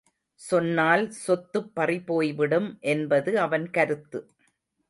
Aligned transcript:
சொன்னால் 0.39 1.03
சொத்துப் 1.17 1.69
பறிபோய்விடும் 1.75 2.79
என்பது 2.85 3.39
அவன் 3.39 3.69
கருத்து. 3.69 4.21